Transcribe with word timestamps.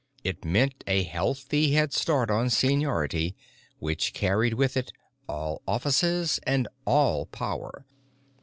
It 0.23 0.43
meant 0.43 0.83
a 0.87 1.03
healthy 1.03 1.73
head 1.73 1.93
start 1.93 2.31
on 2.31 2.49
seniority, 2.49 3.35
which 3.77 4.13
carried 4.13 4.55
with 4.55 4.75
it 4.75 4.91
all 5.29 5.61
offices 5.67 6.39
and 6.43 6.67
all 6.87 7.27
power. 7.27 7.85